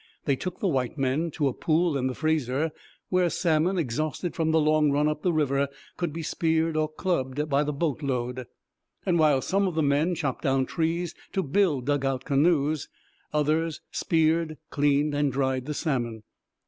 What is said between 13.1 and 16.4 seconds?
others speared, cleaned, and dried the salmon.